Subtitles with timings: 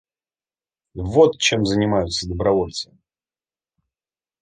[0.95, 2.91] Вот чем занимаются добровольцы.